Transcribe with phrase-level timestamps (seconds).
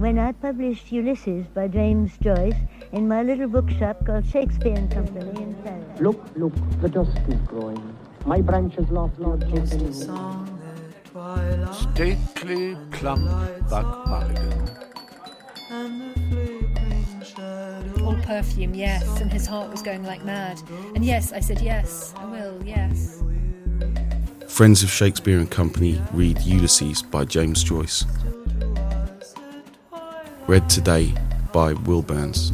[0.00, 2.56] when I published Ulysses by James Joyce
[2.92, 6.00] in my little bookshop called Shakespeare and Company in Paris.
[6.00, 7.96] Look, look, the dusk is growing.
[8.24, 9.42] My branches lost Lord
[11.74, 13.28] Stately, plump
[13.68, 14.70] Buck Mulligan.
[18.02, 20.62] All perfume, yes, and his heart was going like mad.
[20.94, 23.22] And yes, I said yes, I will, yes.
[24.48, 28.06] Friends of Shakespeare and Company read Ulysses by James Joyce.
[30.50, 31.14] Read today
[31.52, 32.52] by Will Burns.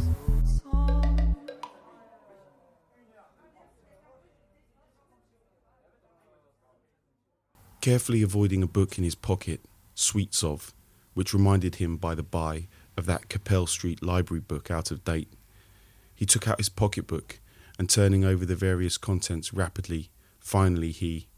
[7.81, 9.61] Carefully avoiding a book in his pocket,
[9.95, 10.75] Sweets of,
[11.15, 15.33] which reminded him by the by of that Capel Street library book out of date,
[16.13, 17.39] he took out his pocketbook
[17.79, 21.29] and turning over the various contents rapidly, finally he.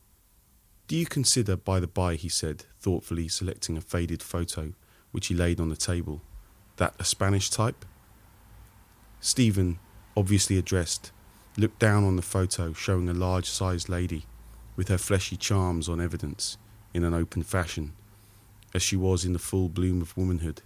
[0.90, 4.74] Do you consider, by the by, he said, thoughtfully selecting a faded photo
[5.12, 6.22] which he laid on the table,
[6.80, 7.86] that a Spanish type?
[9.22, 9.80] Stephen,
[10.18, 11.12] obviously addressed,
[11.58, 14.26] looked down on the photo showing a large sized lady
[14.76, 16.58] with her fleshy charms on evidence
[16.94, 17.92] in an open fashion,
[18.74, 20.62] as she was in the full bloom of womanhood,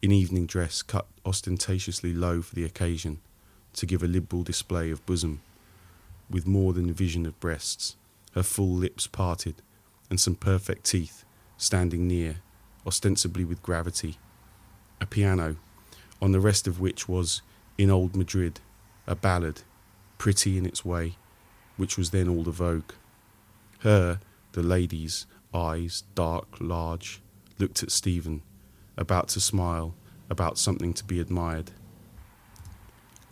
[0.00, 3.18] in evening dress cut ostentatiously low for the occasion
[3.72, 5.40] to give a liberal display of bosom,
[6.30, 7.96] with more than a vision of breasts,
[8.34, 9.56] her full lips parted,
[10.08, 11.24] and some perfect teeth
[11.56, 12.36] standing near,
[12.86, 14.16] ostensibly with gravity,
[15.00, 15.56] a piano,
[16.20, 17.42] on the rest of which was,
[17.78, 18.60] in old Madrid,
[19.06, 19.62] a ballad,
[20.18, 21.16] pretty in its way,
[21.76, 22.92] which was then all the vogue.
[23.80, 24.20] Her,
[24.52, 27.20] the lady's, eyes, dark, large,
[27.58, 28.42] looked at Stephen,
[28.96, 29.94] about to smile,
[30.30, 31.70] about something to be admired.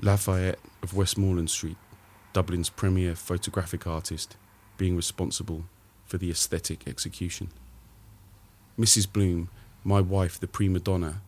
[0.00, 1.76] Lafayette of Westmoreland Street,
[2.32, 4.36] Dublin's premier photographic artist,
[4.76, 5.64] being responsible
[6.04, 7.50] for the aesthetic execution.
[8.78, 9.10] Mrs.
[9.10, 9.48] Bloom,
[9.84, 11.22] my wife, the prima donna,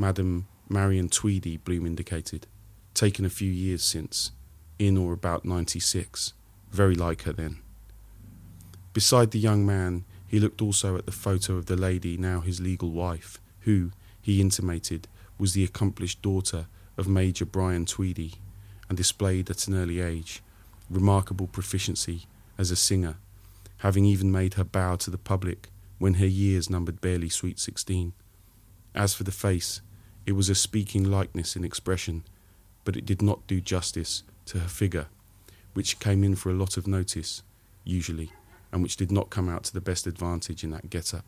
[0.00, 2.46] Madam Marion Tweedy, Bloom indicated,
[2.94, 4.30] taken a few years since,
[4.78, 6.34] in or about 96,
[6.70, 7.58] very like her then.
[8.92, 12.60] Beside the young man, he looked also at the photo of the lady, now his
[12.60, 13.90] legal wife, who,
[14.22, 18.34] he intimated, was the accomplished daughter of Major Brian Tweedy,
[18.88, 20.42] and displayed at an early age
[20.88, 22.26] remarkable proficiency
[22.56, 23.16] as a singer,
[23.78, 28.12] having even made her bow to the public when her years numbered barely sweet sixteen.
[28.94, 29.80] As for the face,
[30.28, 32.22] it was a speaking likeness in expression,
[32.84, 35.06] but it did not do justice to her figure,
[35.72, 37.42] which came in for a lot of notice,
[37.82, 38.30] usually
[38.70, 41.24] and which did not come out to the best advantage in that get up.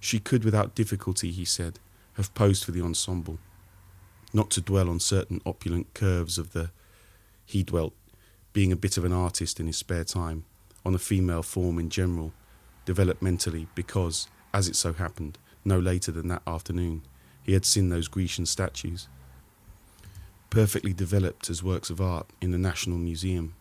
[0.00, 1.78] She could, without difficulty, he said,
[2.14, 3.38] have posed for the ensemble.
[4.34, 6.70] Not to dwell on certain opulent curves of the.
[7.44, 7.94] He dwelt,
[8.52, 10.44] being a bit of an artist in his spare time,
[10.84, 12.32] on a female form in general,
[12.84, 17.02] developmentally, because, as it so happened, no later than that afternoon,
[17.46, 19.06] he had seen those Grecian statues,
[20.50, 23.54] perfectly developed as works of art in the National Museum.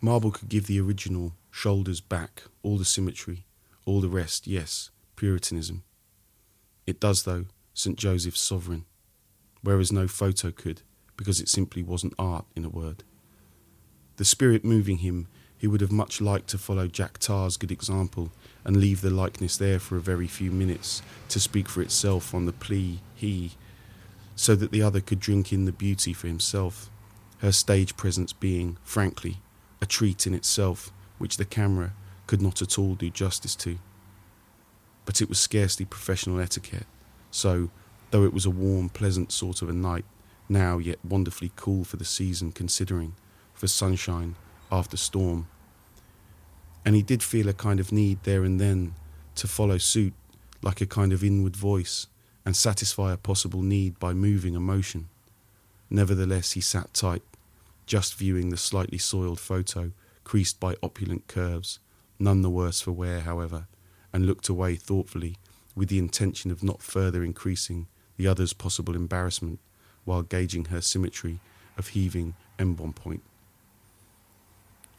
[0.00, 3.44] Marble could give the original shoulders back, all the symmetry,
[3.84, 5.82] all the rest, yes, Puritanism.
[6.86, 7.98] It does, though, St.
[7.98, 8.86] Joseph's sovereign,
[9.62, 10.80] whereas no photo could,
[11.18, 13.04] because it simply wasn't art, in a word.
[14.16, 15.28] The spirit moving him,
[15.60, 18.32] he would have much liked to follow Jack Tar's good example
[18.64, 22.46] and leave the likeness there for a very few minutes to speak for itself on
[22.46, 23.52] the plea he,
[24.34, 26.90] so that the other could drink in the beauty for himself,
[27.40, 29.36] her stage presence being, frankly,
[29.82, 31.92] a treat in itself which the camera
[32.26, 33.78] could not at all do justice to.
[35.04, 36.86] But it was scarcely professional etiquette,
[37.30, 37.68] so,
[38.12, 40.06] though it was a warm, pleasant sort of a night,
[40.48, 43.14] now yet wonderfully cool for the season considering,
[43.52, 44.36] for sunshine
[44.70, 45.48] after storm,
[46.84, 48.94] and he did feel a kind of need there and then
[49.34, 50.14] to follow suit
[50.62, 52.06] like a kind of inward voice
[52.44, 55.08] and satisfy a possible need by moving emotion.
[55.90, 57.22] Nevertheless, he sat tight,
[57.86, 59.92] just viewing the slightly soiled photo
[60.24, 61.80] creased by opulent curves,
[62.18, 63.66] none the worse for wear, however,
[64.12, 65.36] and looked away thoughtfully
[65.74, 67.86] with the intention of not further increasing
[68.16, 69.58] the other's possible embarrassment
[70.04, 71.40] while gauging her symmetry
[71.76, 73.20] of heaving embonpoint.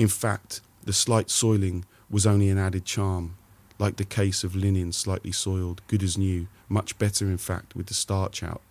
[0.02, 3.36] In fact, the slight soiling was only an added charm,
[3.78, 7.86] like the case of linen slightly soiled, good as new, much better in fact with
[7.86, 8.64] the starch out.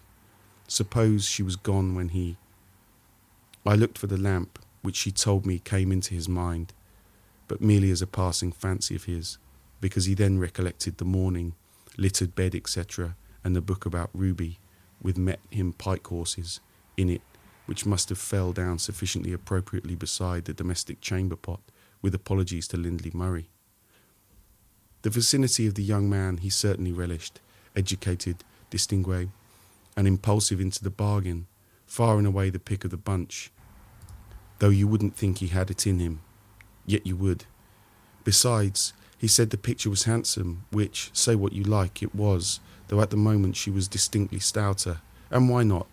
[0.67, 2.37] Suppose she was gone when he.
[3.65, 6.73] I looked for the lamp, which she told me came into his mind,
[7.47, 9.38] but merely as a passing fancy of his,
[9.81, 11.55] because he then recollected the morning,
[11.97, 14.59] littered bed, etc., and the book about Ruby,
[15.00, 16.59] with met him pike horses
[16.97, 17.23] in it,
[17.71, 21.61] which must have fell down sufficiently appropriately beside the domestic chamber pot,
[22.03, 23.49] with apologies to Lindley Murray.
[25.03, 27.39] The vicinity of the young man he certainly relished,
[27.77, 29.29] educated, distingue,
[29.97, 31.47] and impulsive into the bargain,
[31.87, 33.53] far and away the pick of the bunch,
[34.59, 36.23] though you wouldn't think he had it in him,
[36.87, 37.45] yet you would.
[38.25, 42.59] Besides, he said the picture was handsome, which, say what you like, it was,
[42.89, 45.03] though at the moment she was distinctly stouter.
[45.31, 45.87] And why not?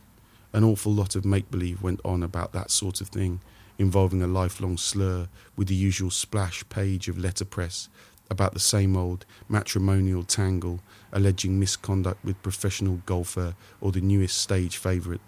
[0.54, 3.42] An awful lot of make believe went on about that sort of thing,
[3.78, 7.90] involving a lifelong slur with the usual splash page of letterpress
[8.30, 10.82] about the same old matrimonial tangle
[11.14, 15.22] alleging misconduct with professional golfer or the newest stage favourite,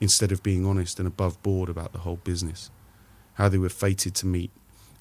[0.00, 2.70] instead of being honest and above board about the whole business.
[3.34, 4.50] How they were fated to meet,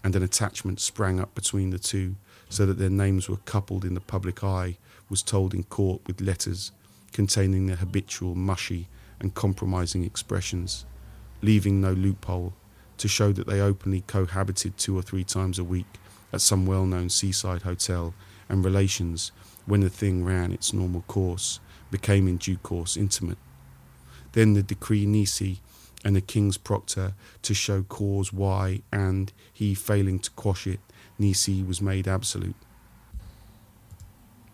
[0.03, 2.15] and an attachment sprang up between the two,
[2.49, 4.77] so that their names were coupled in the public eye,
[5.09, 6.71] was told in court with letters
[7.11, 8.87] containing the habitual mushy
[9.19, 10.85] and compromising expressions,
[11.41, 12.53] leaving no loophole
[12.97, 15.85] to show that they openly cohabited two or three times a week
[16.31, 18.13] at some well known seaside hotel,
[18.49, 19.31] and relations,
[19.65, 21.59] when the thing ran its normal course,
[21.91, 23.37] became in due course intimate.
[24.33, 25.61] Then the decree nisi
[26.03, 30.79] and the king's proctor to show cause why, and he failing to quash it,
[31.17, 32.55] nisi was made absolute.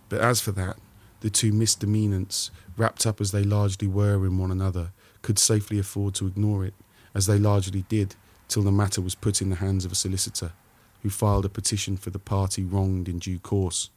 [0.07, 0.77] But as for that,
[1.21, 4.91] the two misdemeanants, wrapped up as they largely were in one another,
[5.21, 6.73] could safely afford to ignore it,
[7.15, 8.15] as they largely did,
[8.47, 10.51] till the matter was put in the hands of a solicitor,
[11.03, 13.89] who filed a petition for the party wronged in due course.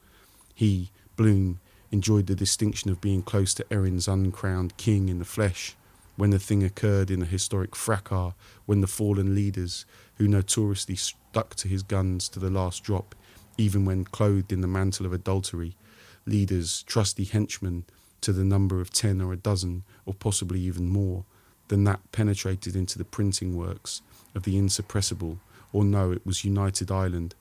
[0.55, 1.61] He, Bloom,
[1.91, 5.77] enjoyed the distinction of being close to Erin's uncrowned king in the flesh,
[6.17, 8.35] when the thing occurred in a historic fracas,
[8.67, 9.85] when the fallen leaders,
[10.17, 13.15] who notoriously stuck to his guns to the last drop,
[13.57, 15.77] even when clothed in the mantle of adultery,
[16.27, 17.85] leaders, trusty henchmen
[18.21, 21.25] to the number of ten or a dozen, or possibly even more,
[21.69, 24.03] than that penetrated into the printing works
[24.35, 25.39] of the insuppressible,
[25.73, 27.35] or no, it was United Ireland,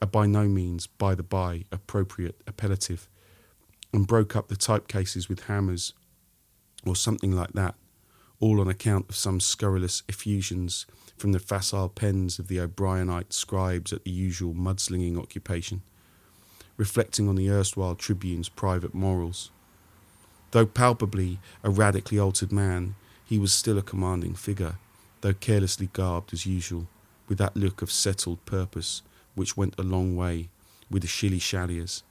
[0.00, 3.06] a by no means, by the by, appropriate appellative,
[3.92, 5.92] and broke up the typecases with hammers,
[6.84, 7.74] or something like that,
[8.40, 13.92] all on account of some scurrilous effusions from the facile pens of the O'Brienite scribes
[13.92, 15.82] at the usual mudslinging occupation,
[16.76, 19.50] reflecting on the erstwhile tribune's private morals.
[20.50, 22.94] Though palpably a radically altered man,
[23.24, 24.76] he was still a commanding figure,
[25.20, 26.86] though carelessly garbed as usual,
[27.28, 29.02] with that look of settled purpose
[29.34, 30.48] which went a long way
[30.90, 32.02] with the shilly shalliers,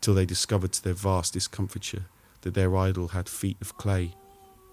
[0.00, 2.04] till they discovered to their vast discomfiture
[2.42, 4.14] that their idol had feet of clay,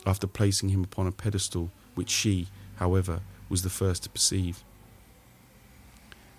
[0.06, 4.64] after placing him upon a pedestal which she, however, was the first to perceive.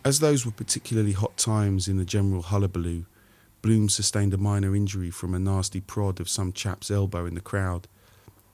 [0.06, 3.06] As those were particularly hot times in the general hullabaloo,
[3.60, 7.40] Bloom sustained a minor injury from a nasty prod of some chap's elbow in the
[7.40, 7.88] crowd,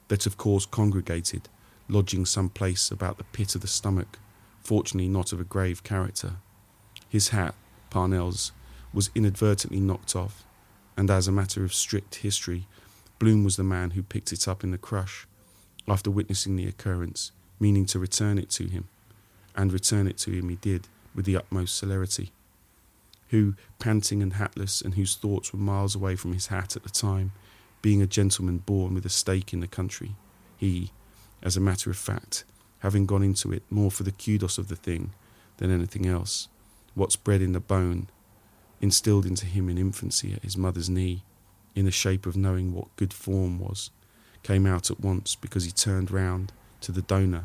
[0.09, 1.51] that of course congregated,
[1.91, 4.19] lodging some place about the pit of the stomach,
[4.63, 6.37] fortunately not of a grave character.
[7.11, 7.55] His hat,
[7.91, 8.53] Parnell's,
[8.95, 10.47] was inadvertently knocked off,
[10.97, 12.67] and as a matter of strict history,
[13.19, 15.27] Bloom was the man who picked it up in the crush,
[15.87, 18.89] after witnessing the occurrence, meaning to return it to him,
[19.55, 22.33] and return it to him he did with the utmost celerity.
[23.31, 26.91] Who, panting and hatless, and whose thoughts were miles away from his hat at the
[26.91, 27.33] time,
[27.81, 30.15] being a gentleman born with a stake in the country,
[30.57, 30.91] he,
[31.43, 32.45] as a matter of fact,
[32.81, 35.13] having gone into it more for the kudos of the thing
[35.57, 36.49] than anything else,
[36.95, 38.09] what's bred in the bone,
[38.81, 41.23] instilled into him in infancy at his mother's knee,
[41.75, 43.91] in the shape of knowing what good form was,
[44.43, 47.45] came out at once because he turned round to the donor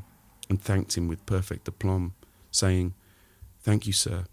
[0.50, 2.14] and thanked him with perfect aplomb,
[2.52, 2.94] saying,
[3.68, 4.24] Thank you, sir,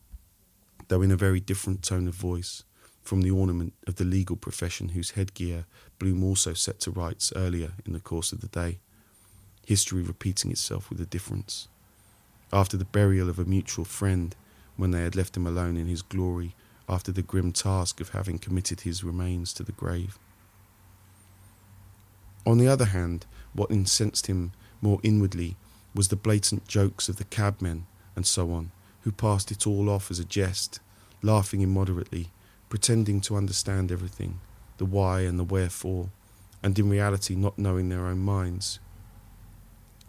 [0.87, 2.63] though in a very different tone of voice
[3.03, 5.65] from the ornament of the legal profession whose headgear
[5.99, 8.79] Bloom also set to rights earlier in the course of the day,
[9.67, 11.67] history repeating itself with a difference.
[12.53, 14.37] After the burial of a mutual friend,
[14.77, 16.55] when they had left him alone in his glory
[16.89, 20.17] after the grim task of having committed his remains to the grave.
[22.47, 25.57] On the other hand, what incensed him more inwardly
[25.93, 28.71] was the blatant jokes of the cabmen and so on,
[29.05, 30.81] who passed it all off as a jest,
[31.23, 32.31] laughing immoderately,
[32.71, 34.41] pretending to understand everything,
[34.79, 36.09] the why and the wherefore,
[36.63, 38.81] and in reality not knowing their own minds.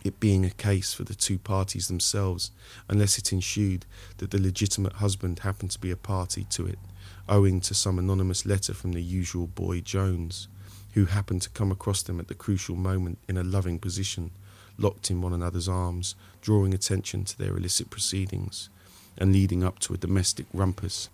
[0.05, 2.51] It being a case for the two parties themselves,
[2.87, 3.85] unless it ensued
[4.17, 6.79] that the legitimate husband happened to be a party to it,
[7.27, 10.47] owing to some anonymous letter from the usual boy Jones,
[10.93, 14.31] who happened to come across them at the crucial moment in a loving position,
[14.77, 18.69] locked in one another's arms, drawing attention to their illicit proceedings,
[19.17, 21.09] and leading up to a domestic rumpus,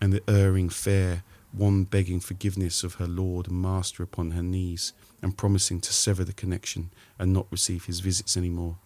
[0.00, 4.92] and the erring fair, one begging forgiveness of her lord and master upon her knees,
[5.22, 8.76] and promising to sever the connection and not receive his visits any more,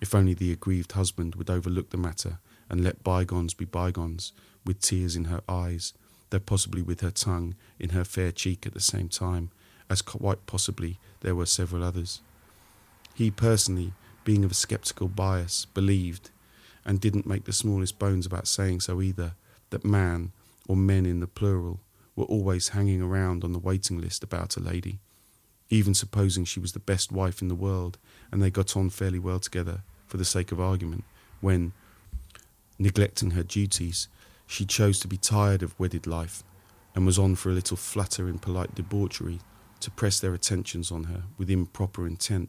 [0.00, 2.38] if only the aggrieved husband would overlook the matter
[2.68, 4.32] and let bygones be bygones,
[4.64, 5.92] with tears in her eyes,
[6.30, 9.50] though possibly with her tongue in her fair cheek at the same time,
[9.88, 12.20] as quite possibly there were several others.
[13.14, 13.92] He personally,
[14.24, 16.30] being of a sceptical bias, believed,
[16.90, 19.34] and didn't make the smallest bones about saying so either,
[19.70, 20.32] that man,
[20.66, 21.78] or men in the plural,
[22.16, 24.98] were always hanging around on the waiting list about a lady,
[25.68, 27.96] even supposing she was the best wife in the world
[28.32, 31.04] and they got on fairly well together for the sake of argument,
[31.40, 31.72] when,
[32.76, 34.08] neglecting her duties,
[34.48, 36.42] she chose to be tired of wedded life
[36.96, 39.38] and was on for a little flutter in polite debauchery
[39.78, 42.48] to press their attentions on her with improper intent.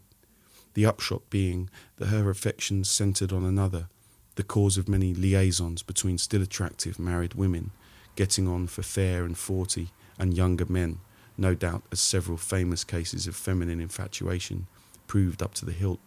[0.73, 3.87] The upshot being that her affections centred on another,
[4.35, 7.71] the cause of many liaisons between still attractive married women,
[8.15, 10.99] getting on for fair and forty and younger men,
[11.37, 14.67] no doubt as several famous cases of feminine infatuation
[15.07, 15.99] proved up to the hilt.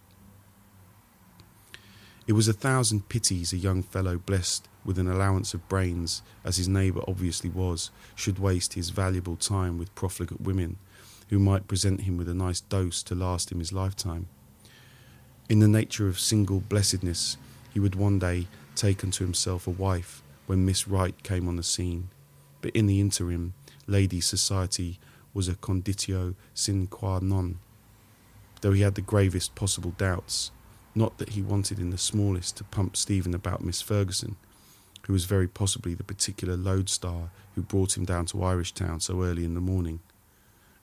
[2.26, 6.56] It was a thousand pities a young fellow blessed with an allowance of brains, as
[6.56, 10.76] his neighbour obviously was, should waste his valuable time with profligate women,
[11.28, 14.28] who might present him with a nice dose to last him his lifetime.
[15.48, 17.36] In the nature of single blessedness,
[17.74, 21.62] he would one day take unto himself a wife when Miss Right came on the
[21.64, 22.08] scene,
[22.62, 23.52] but in the interim,
[23.88, 25.00] lady society
[25.34, 27.58] was a conditio sine qua non,
[28.60, 30.52] though he had the gravest possible doubts,
[30.94, 34.36] not that he wanted in the smallest to pump Stephen about Miss Ferguson,
[35.06, 39.24] who was very possibly the particular lodestar who brought him down to Irish Town so
[39.24, 39.98] early in the morning,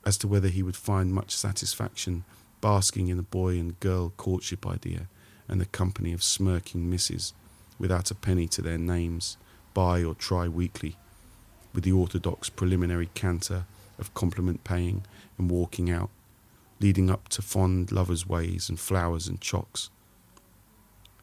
[0.04, 2.24] as to whether he would find much satisfaction
[2.60, 5.08] basking in the boy and girl courtship idea
[5.52, 7.34] and the company of smirking misses
[7.78, 9.36] without a penny to their names,
[9.74, 10.96] buy or try weekly,
[11.74, 13.66] with the orthodox preliminary canter
[13.98, 15.04] of compliment paying
[15.36, 16.08] and walking out,
[16.80, 19.90] leading up to fond lovers' ways and flowers and chocks.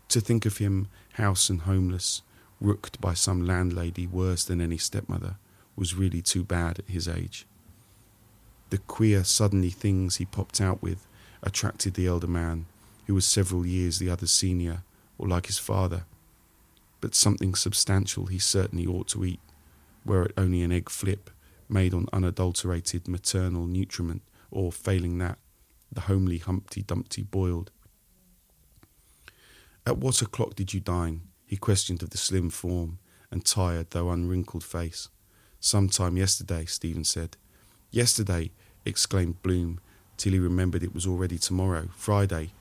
[0.10, 2.22] To think of him house and homeless,
[2.62, 5.38] rooked by some landlady worse than any stepmother,
[5.76, 7.48] was really too bad at his age.
[8.70, 11.08] The queer, suddenly things he popped out with
[11.42, 12.68] attracted the elder man,
[13.10, 14.84] who was several years the other's senior,
[15.18, 16.04] or like his father.
[17.02, 19.40] But something substantial he certainly ought to eat,
[20.06, 21.32] were it only an egg flip
[21.68, 25.40] made on unadulterated maternal nutriment, or failing that,
[25.92, 27.72] the homely Humpty Dumpty boiled.
[29.88, 31.22] At what o'clock did you dine?
[31.48, 33.00] he questioned of the slim form
[33.32, 35.10] and tired though unwrinkled face.
[35.60, 37.38] Some time yesterday, Stephen said.
[37.90, 38.52] Yesterday,
[38.86, 39.80] exclaimed Bloom,
[40.16, 42.52] till he remembered it was already tomorrow, Friday.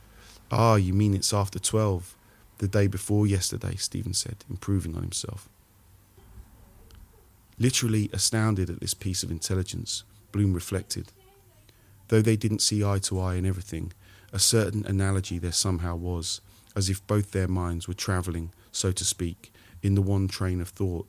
[0.50, 2.14] Ah, you mean it's after twelve.
[2.58, 5.48] The day before yesterday, Stephen said, improving on himself.
[7.58, 11.12] Literally astounded at this piece of intelligence, Bloom reflected.
[12.08, 13.92] Though they didn't see eye to eye in everything,
[14.32, 16.40] a certain analogy there somehow was,
[16.74, 19.52] as if both their minds were travelling so to speak,
[19.82, 21.06] in the one train of thought.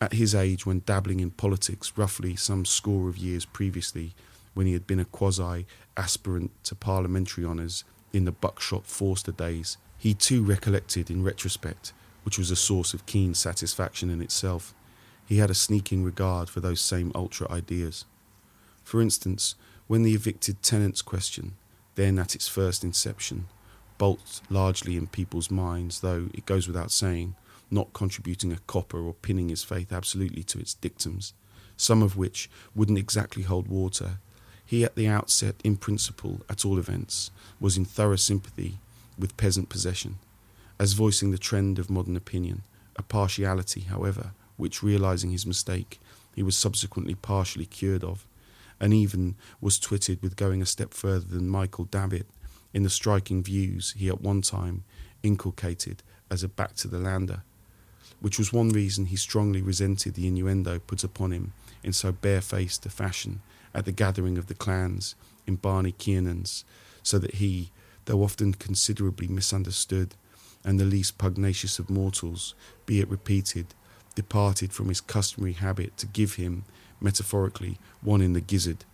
[0.00, 4.14] At his age, when dabbling in politics, roughly some score of years previously,
[4.54, 9.76] when he had been a quasi aspirant to parliamentary honours in the buckshot Forster days,
[9.98, 11.92] he too recollected in retrospect,
[12.24, 14.74] which was a source of keen satisfaction in itself.
[15.26, 18.04] He had a sneaking regard for those same ultra ideas.
[18.84, 19.54] For instance,
[19.86, 21.54] when the evicted tenants question,
[21.94, 23.46] then at its first inception,
[23.98, 27.34] bulked largely in people's minds, though it goes without saying,
[27.70, 31.32] not contributing a copper or pinning his faith absolutely to its dictums,
[31.76, 34.18] some of which wouldn't exactly hold water.
[34.72, 38.78] He, at the outset, in principle, at all events, was in thorough sympathy
[39.18, 40.16] with peasant possession,
[40.78, 42.62] as voicing the trend of modern opinion,
[42.96, 46.00] a partiality, however, which, realizing his mistake,
[46.34, 48.24] he was subsequently partially cured of,
[48.80, 52.26] and even was twitted with going a step further than Michael Davitt
[52.72, 54.84] in the striking views he at one time
[55.22, 57.42] inculcated as a back to the lander,
[58.20, 61.52] which was one reason he strongly resented the innuendo put upon him
[61.82, 63.42] in so barefaced a fashion
[63.74, 65.14] at the gathering of the clans
[65.46, 66.64] in Barney Kiernan's,
[67.02, 67.70] so that he,
[68.04, 70.14] though often considerably misunderstood,
[70.64, 72.54] and the least pugnacious of mortals,
[72.86, 73.74] be it repeated,
[74.14, 76.64] departed from his customary habit to give him,
[77.00, 78.84] metaphorically, one in the gizzard,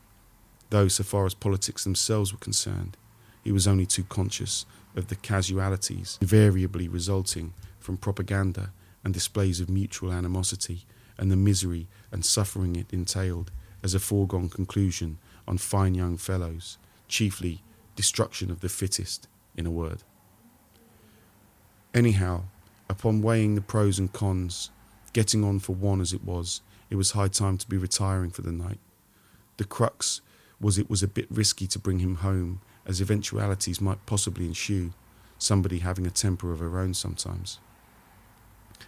[0.70, 2.96] though so far as politics themselves were concerned,
[3.42, 4.66] he was only too conscious
[4.96, 8.72] of the casualties invariably resulting from propaganda
[9.04, 10.84] and displays of mutual animosity
[11.16, 13.50] and the misery and suffering it entailed
[13.82, 17.62] as a foregone conclusion on fine young fellows, chiefly
[17.96, 20.02] destruction of the fittest, in a word.
[21.92, 22.44] Anyhow,
[22.88, 24.70] upon weighing the pros and cons,
[25.12, 28.42] getting on for one as it was, it was high time to be retiring for
[28.42, 28.78] the night.
[29.56, 30.20] The crux
[30.60, 34.92] was it was a bit risky to bring him home as eventualities might possibly ensue,
[35.38, 37.58] somebody having a temper of her own sometimes,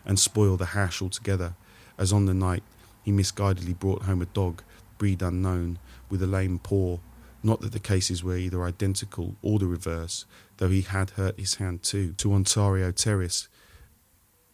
[0.05, 1.55] and spoil the hash altogether,
[1.99, 2.63] as on the night
[3.03, 4.63] he misguidedly brought home a dog,
[5.01, 5.79] breed unknown,
[6.11, 6.99] with a lame paw.
[7.43, 10.27] Not that the cases were either identical or the reverse,
[10.59, 13.49] though he had hurt his hand too, to Ontario Terrace,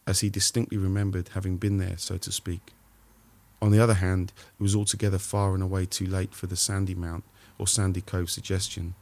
[0.07, 2.71] as he distinctly remembered having been there, so to speak.
[3.61, 6.95] On the other hand, it was altogether far and away too late for the Sandy
[6.95, 7.25] Mount
[7.57, 8.95] or Sandy Cove suggestion,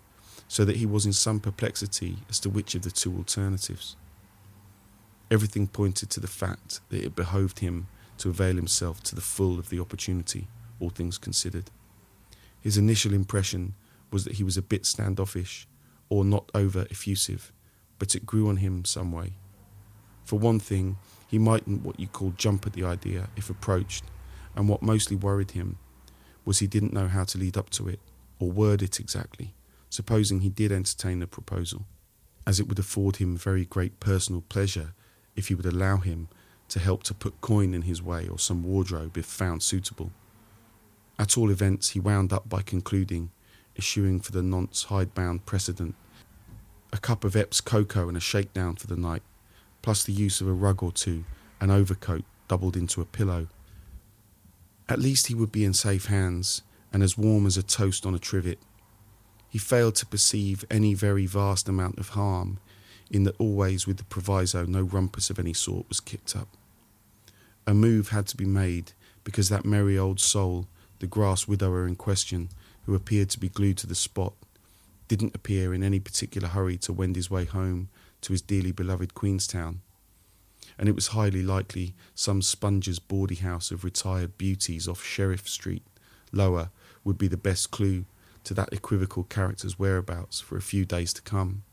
[0.47, 3.95] so that he was in some perplexity as to which of the two alternatives.
[5.29, 7.85] Everything pointed to the fact that it behoved him
[8.17, 10.47] to avail himself to the full of the opportunity,
[10.79, 11.71] all things considered.
[12.61, 13.73] His initial impression
[14.11, 15.67] was that he was a bit standoffish
[16.09, 17.51] or not over effusive,
[17.99, 19.33] but it grew on him some way.
[20.23, 24.03] For one thing, he mightn't what you call jump at the idea if approached,
[24.55, 25.77] and what mostly worried him
[26.45, 27.99] was he didn't know how to lead up to it
[28.39, 29.53] or word it exactly,
[29.89, 31.85] supposing he did entertain the proposal,
[32.45, 34.93] as it would afford him very great personal pleasure
[35.35, 36.27] if he would allow him
[36.69, 40.11] to help to put coin in his way or some wardrobe if found suitable.
[41.17, 43.31] At all events, he wound up by concluding,
[43.75, 45.95] issuing for the nonce hidebound precedent,
[46.91, 49.23] a cup of Epps cocoa and a shakedown for the night,
[49.81, 51.23] plus the use of a rug or two,
[51.59, 53.47] an overcoat doubled into a pillow.
[54.87, 56.61] At least he would be in safe hands
[56.93, 58.59] and as warm as a toast on a trivet.
[59.49, 62.59] He failed to perceive any very vast amount of harm
[63.09, 66.47] in that always with the proviso no rumpus of any sort was kicked up.
[67.67, 68.91] A move had to be made
[69.23, 70.67] because that merry old soul,
[70.99, 72.49] the grass widower in question,
[72.85, 74.33] who appeared to be glued to the spot,
[75.07, 77.89] didn't appear in any particular hurry to wend his way home
[78.21, 79.81] to his dearly beloved Queenstown.
[80.77, 85.83] And it was highly likely some sponger's bawdy house of retired beauties off Sheriff Street,
[86.31, 86.69] lower,
[87.03, 88.05] would be the best clue
[88.43, 91.63] to that equivocal character's whereabouts for a few days to come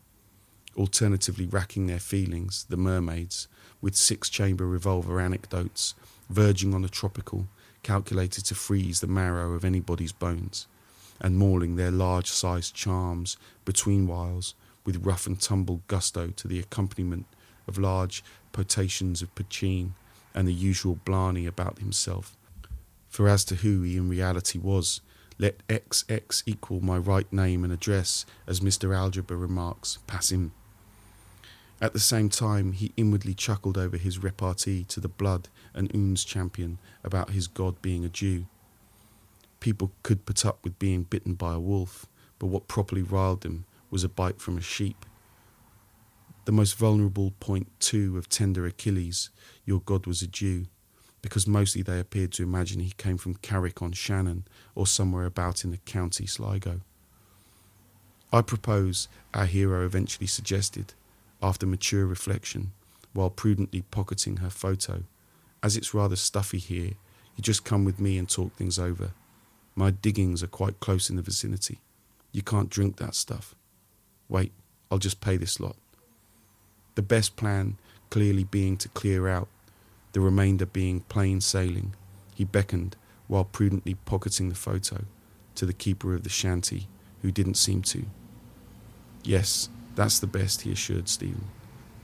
[0.77, 3.49] alternatively racking their feelings, the mermaids,
[3.81, 5.95] with six chamber revolver anecdotes
[6.31, 7.47] verging on the tropical,
[7.83, 10.67] calculated to freeze the marrow of anybody's bones,
[11.21, 16.59] and mauling their large sized charms between whiles with rough and tumble gusto to the
[16.59, 17.27] accompaniment
[17.69, 19.91] of large potations of poitín
[20.35, 22.37] and the usual blarney about himself.
[23.09, 25.01] For as to who he in reality was,
[25.39, 28.97] let XX equal my right name and address, as Mr.
[28.97, 30.53] Algebra remarks, pass him.
[31.83, 36.23] At the same time, he inwardly chuckled over his repartee to the blood and oons
[36.23, 38.47] champion about his God being a Jew.
[39.59, 42.07] People could put up with being bitten by a wolf,
[42.39, 45.05] but what properly riled them was a bite from a sheep.
[46.45, 49.31] The most vulnerable point, too, of tender Achilles,
[49.65, 50.67] your God was a Jew,
[51.21, 54.45] because mostly they appeared to imagine he came from Carrick on Shannon
[54.77, 56.81] or somewhere about in the county Sligo.
[58.33, 60.95] I propose, our hero eventually suggested,
[61.43, 62.73] after mature reflection,
[63.13, 65.03] while prudently pocketing her photo.
[65.63, 66.93] As it's rather stuffy here,
[67.37, 69.11] you just come with me and talk things over.
[69.75, 71.81] My diggings are quite close in the vicinity.
[72.31, 73.55] You can't drink that stuff.
[74.29, 74.53] Wait,
[74.91, 75.77] I'll just pay this lot.
[76.95, 77.77] The best plan
[78.11, 79.49] clearly being to clear out,
[80.13, 81.95] the remainder being plain sailing.
[82.35, 85.05] He beckoned, while prudently pocketing the photo,
[85.55, 86.89] to the keeper of the shanty,
[87.23, 88.05] who didn't seem to.
[89.23, 91.49] Yes, that's the best, he assured Stephen,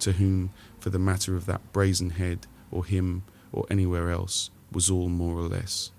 [0.00, 4.90] to whom, for the matter of that brazen head, or him, or anywhere else, was
[4.90, 5.90] all more or less.